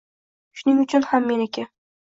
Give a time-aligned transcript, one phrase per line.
[0.61, 1.69] Shuning uchun ham meniki.